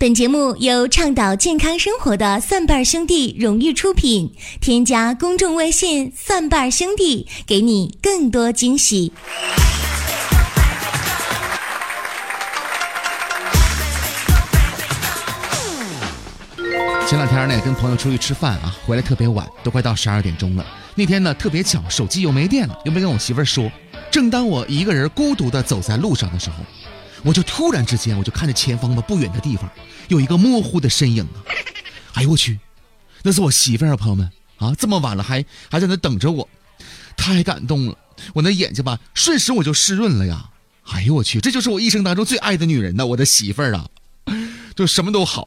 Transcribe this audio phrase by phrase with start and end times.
[0.00, 4.32] 本节目由倡导健康生活的蒜瓣兄弟荣誉出品。
[4.58, 9.12] 添加公众微信“蒜瓣兄弟”，给你更多惊喜。
[17.06, 20.64] 前两天呢，跟朋友出去吃饭啊，回来特别晚，都快到十二点钟了。
[20.94, 23.70] 那天呢，特别巧，手机又没电了，又没跟我媳妇儿说。
[24.10, 26.56] 正当我一个人孤独的走在路上的时候。
[27.22, 29.68] 我就突然之间，我就看着前方的不远的地方，
[30.08, 31.38] 有一个模糊的身影啊！
[32.14, 32.58] 哎呦我去，
[33.22, 36.48] 那是我媳妇儿啊，朋友们啊，这么晚了还还在那等着我，
[37.16, 37.96] 太感动了！
[38.34, 40.50] 我那眼睛吧，瞬时我就湿润了呀！
[40.92, 43.86] 哎呦我去，这就是我一生当中最爱的女人呐，我的媳妇儿啊，
[44.74, 45.46] 就什么都好，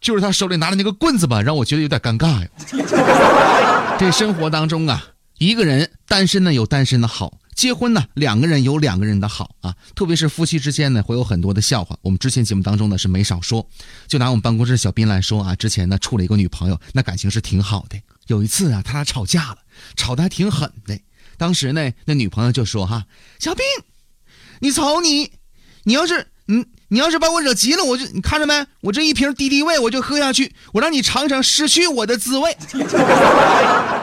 [0.00, 3.96] 就是她手里拿的那个棍子吧，让我觉得有点尴尬呀。
[3.98, 5.04] 这生活当中啊，
[5.38, 7.38] 一个人单身呢有单身的好。
[7.56, 11.98] 结婚呢，两个人有两个人的好啊，特别是夫妻之间呢，会有很多的笑话。
[12.02, 13.66] 我们之前节目当中呢是没少说。
[14.06, 17.98] 就拿我们办公室小斌来说啊，之前呢处了一个女朋友，那感情是挺好的。
[18.26, 19.58] 有一次啊，他俩吵架了，
[19.96, 21.00] 吵得还挺狠的。
[21.38, 23.06] 当时呢，那女朋友就说：“哈，
[23.38, 23.64] 小斌，
[24.60, 25.32] 你瞅你，
[25.84, 32.54] 你要是你你要是把我惹急了，我就你看着没，我这一瓶敌敌畏我就喝下去，我让你尝尝失去我的滋味。”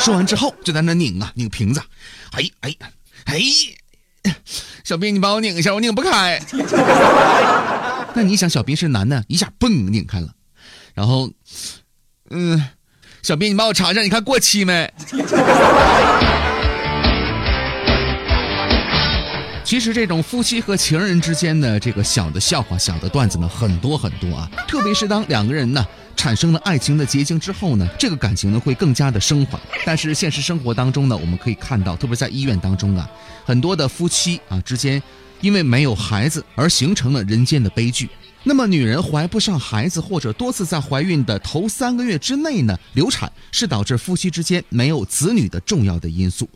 [0.00, 1.80] 说完之后，就在那拧啊拧瓶子，
[2.32, 2.74] 哎哎。
[3.26, 3.40] 哎，
[4.82, 6.40] 小兵，你帮我拧一下，我拧不开。
[8.14, 10.28] 那你想，小兵是男的，一下嘣拧开了，
[10.94, 11.30] 然后，
[12.30, 12.68] 嗯，
[13.22, 14.92] 小兵，你帮我尝尝，你看过期没？
[19.66, 24.48] 其实这种夫妻和情人之间的这个小的笑话、小的段子呢，很多很多啊。
[24.68, 29.58] 特别是当两个人呢产生了爱情的结晶之后呢，这个感情呢会更加的升华。
[29.84, 33.10] 但是现实生活当中呢，我们可以看到，特别在医院当中啊，
[33.44, 35.02] 很多的夫妻啊之间，
[35.40, 38.08] 因为没有孩子而形成了人间的悲剧。
[38.44, 46.48] 那么，女人怀不上孩子，或者多次在怀孕的头三个月之内呢流产，是导致夫妻之间没有子女的重要的因素。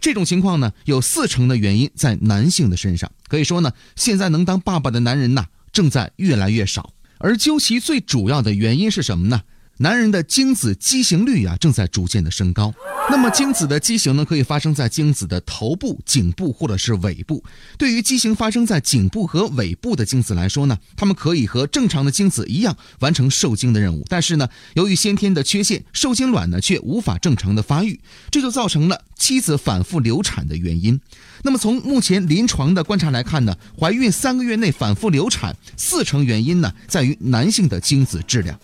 [0.00, 3.10] 这种情况呢，有四成的原因在男性的身上。
[3.26, 6.94] 可以说呢，现在能当爸爸的男人呐，正在越来越少。
[7.18, 9.42] 而究其最主要的原因是什么呢？
[9.80, 12.74] 男人的精子畸形率啊，正在逐渐的升高。
[13.10, 17.42] 那么精子的畸形呢，可以发生在精子的头部、颈部或者是尾部。
[17.78, 28.00] 对于畸形发生在颈部和尾部的精子来说呢，它们可以和正常的精子一样完成受精的任务，但是呢，由于先天的缺陷，受精卵呢却无法正常的发育，
[28.32, 31.00] 这就造成了妻子反复流产的原因。
[31.42, 38.58] 那么从目前临床的观察来看呢，怀孕三个月内反复流产，四成原因呢在于男性的精子质量。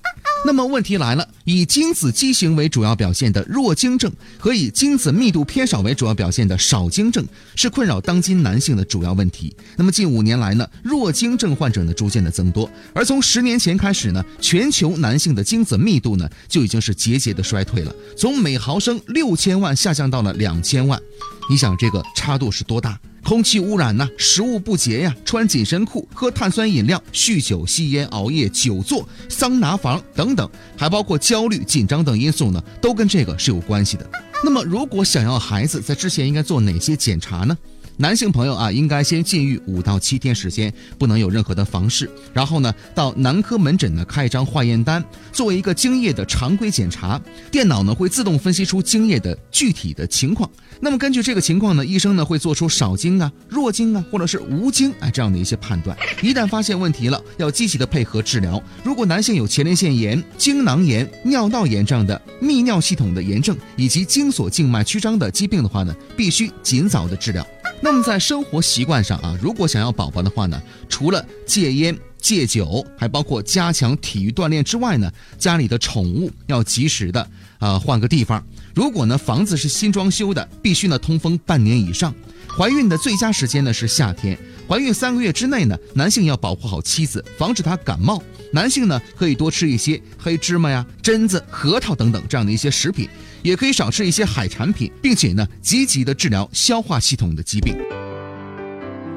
[0.47, 9.57] 那么问题来了，以精子畸形为主要表现的弱精症和以精子密度偏少为主要表现的少精症，是困扰当今男性的主要问题。
[9.77, 21.01] 那么近五年来呢，弱精症患者呢逐渐的增多，而从十年前开始呢，全球男性的精子密度呢就已经是节节的衰退了，从每毫升六千万下降到了两千万。
[21.49, 22.99] 你想这个差度是多大？
[23.23, 30.47] 空气污染呐，食物不洁呀，穿紧身裤，喝碳酸饮料，酗酒、吸烟、熬夜、久坐、桑拿房等等，
[30.77, 34.11] 还包括焦虑、紧张等因素呢，都跟这个是有关系的。
[34.45, 37.57] 那么，如果想要孩子，在之前应该做哪些检查呢？
[37.97, 42.11] 男性朋友啊，应该先禁欲五到七天时间，不能有任何的房事。
[42.33, 47.21] 然后呢，到男科门诊呢开一张化验单，作为一个精液的常规检查。
[47.53, 50.51] 电脑呢会自动分析出精液的具体的情况。
[50.81, 55.97] 那么根据这个情况呢，医生呢会做出少精啊、弱精啊，或者是无精啊这样的一些判断。
[56.21, 58.61] 一旦发现问题了，要积极的配合治疗。
[58.83, 67.47] 如果男性有前列腺炎、精囊炎、尿道炎这样的泌尿系统的炎症，以及精索静脉曲张的疾病的话呢，必须尽早的治疗。
[67.85, 70.59] 那么在生活习惯上啊，如果想要宝宝的话呢，
[70.89, 77.29] 除了戒烟戒酒，还包括加强体育锻炼之外呢，家里的宠物要及时的
[77.59, 78.43] 啊换个地方。
[78.75, 82.15] 如果呢房子是新装修的，必须呢通风半年以上。
[82.57, 84.39] 怀孕的最佳时间呢是夏天。
[84.67, 88.23] 怀孕三个月之内呢，男性要保护好妻子，防止她感冒。
[88.51, 93.09] 男性呢可以多吃一些黑芝麻呀、榛子、核桃等等这样的一些食品，
[93.43, 97.77] 也可以少吃一些海产品，并且呢积极的治疗消化系统的疾病。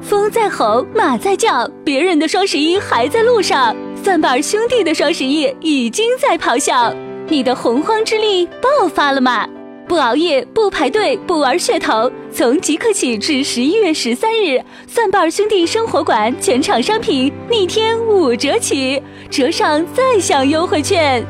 [0.02, 6.94] 风在吼，马在叫，别人的双十一还在路上，蒜瓣兄弟的双十一已经在咆哮，
[7.28, 9.48] 你的洪荒之力爆发了吗？
[9.88, 21.24] 不熬夜，不排队，不玩噱头，从即刻起至十一月十三日，蒜瓣兄弟生活馆全场商品逆天五折起，折上再享优惠券。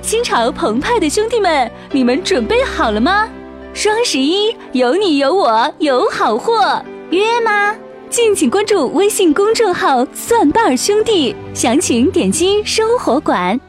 [0.00, 3.28] 心潮澎湃的兄弟们，你们准备好了吗？
[3.74, 6.80] 双十一有你有我有好货，
[7.10, 7.74] 约吗？
[8.08, 13.60] 敬请关注微信公众号“蒜瓣兄弟”，详情点击生活馆。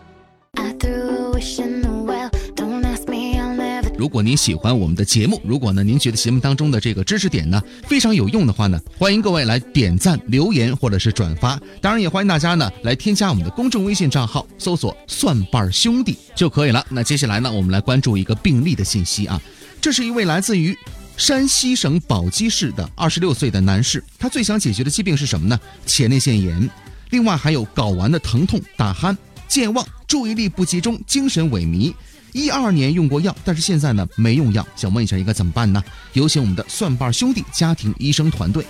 [4.05, 11.59] 如果您喜欢我们的节目，如果呢您觉得节目当中的这个知识点呢非常有用的话呢，欢迎各位来点赞、留言或者是转发。
[11.81, 16.85] 当然也欢迎大家呢来添加我们的公众微信账号，搜索“蒜瓣兄弟”就可以了。
[16.87, 19.41] 那接下来呢，我们来关注一个病例的信息啊，
[19.81, 20.77] 这是一位来自于
[21.17, 25.59] 山西省宝鸡市的二十六岁的男士，他最想解决的疾病是什么呢？
[25.87, 26.69] 前列腺炎，
[27.09, 29.17] 另外还有睾丸的疼痛、打鼾、
[29.47, 31.91] 健忘、注意力不集中、精神萎靡。
[32.35, 35.81] 一二年用过药，但是现在呢没用药，想问一下应该怎么办呢？
[36.11, 38.65] 有请我们的蒜瓣兄弟家庭医生团队。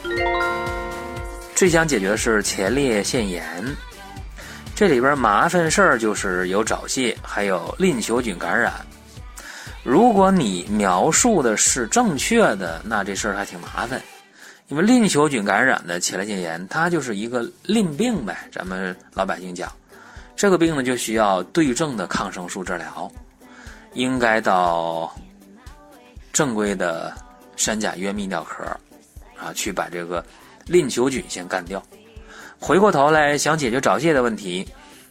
[1.56, 3.44] 最想解决的是前列腺炎，
[4.76, 8.72] 这里边麻烦事儿就是有早泄，还有淋球菌感染。
[9.84, 14.00] 如果你描述的是正确的，那这事儿还挺麻烦，
[14.68, 19.72] 因为淋球菌感染的前列腺炎，它就是一个淋病呗，咱们老百姓讲，
[20.36, 23.12] 这个病呢就需要对症的抗生素治疗。
[23.96, 25.12] 应该到
[26.32, 27.16] 正规的
[27.58, 28.64] 三甲医院泌尿科
[29.40, 30.24] 啊，去把这个
[30.66, 31.82] 淋球菌先干掉。
[32.60, 34.68] 回过头来想解决早泄的问题，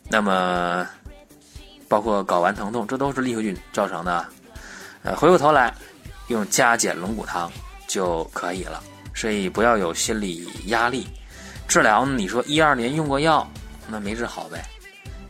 [0.08, 0.86] 那么
[1.88, 4.26] 包括睾丸疼痛，这都是淋球菌造成的。
[5.02, 5.74] 呃，回过头来
[6.28, 7.50] 用加减龙骨汤
[7.86, 8.82] 就可以了。
[9.14, 11.06] 所以不要有心理压力。
[11.68, 13.50] 治疗呢你说一二年用过药，
[13.88, 14.62] 那没治好呗，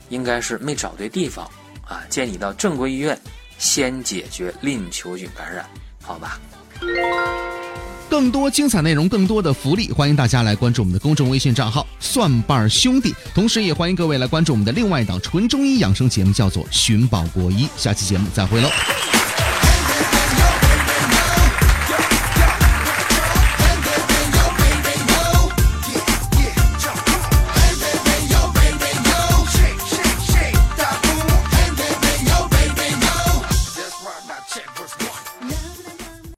[0.09, 1.49] 应该是没找对地方
[1.87, 2.03] 啊。
[2.09, 3.17] 建议到正规医院。
[3.65, 5.65] 先解决淋球菌感染，
[6.03, 6.39] 好吧。
[8.11, 13.15] 更多精彩内容，更多的福利，欢迎大家来关注我们的公众微信账号“蒜瓣兄弟”。
[13.35, 17.65] 同时，也欢迎各位来关注我们的另外一档纯中医养生节目，叫做《寻宝国医》。
[17.75, 18.69] 下期节目再会喽。